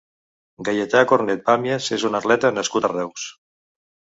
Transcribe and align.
Gaietà 0.69 1.03
Cornet 1.11 1.43
Pàmies 1.49 1.91
és 1.99 2.07
un 2.09 2.19
atleta 2.21 2.53
nascut 2.57 2.89
a 2.89 2.93
Reus. 2.97 3.29